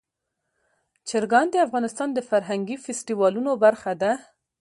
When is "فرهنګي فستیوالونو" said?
2.29-3.51